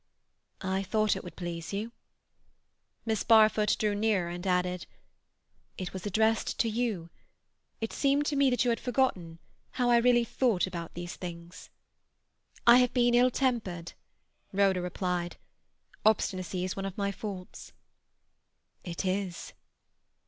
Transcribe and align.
"I 0.65 0.81
thought 0.81 1.15
it 1.15 1.23
would 1.23 1.35
please 1.35 1.73
you." 1.73 1.91
Miss 3.05 3.23
Barfoot 3.23 3.75
drew 3.77 3.93
nearer, 3.93 4.31
and 4.31 4.47
added,— 4.47 4.87
"It 5.77 5.93
was 5.93 6.07
addressed 6.07 6.57
to 6.61 6.67
you. 6.67 7.11
It 7.81 7.93
seemed 7.93 8.25
to 8.25 8.35
me 8.35 8.49
that 8.49 8.63
you 8.63 8.71
had 8.71 8.79
forgotten 8.79 9.37
how 9.73 9.91
I 9.91 9.97
really 9.97 10.23
thought 10.25 10.65
about 10.65 10.95
these 10.95 11.15
things." 11.15 11.69
"I 12.65 12.77
have 12.79 12.95
been 12.95 13.13
ill 13.13 13.29
tempered," 13.29 13.93
Rhoda 14.51 14.81
replied. 14.81 15.37
"Obstinacy 16.03 16.63
is 16.63 16.75
one 16.75 16.85
of 16.87 16.97
my 16.97 17.11
faults." 17.11 17.71
"It 18.83 19.05
is." 19.05 19.53